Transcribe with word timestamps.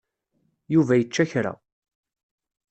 Yuba 0.73 0.93
yečča 0.97 1.25
kra. 1.31 1.53